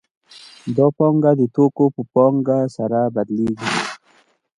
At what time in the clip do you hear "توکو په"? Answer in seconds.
1.55-2.01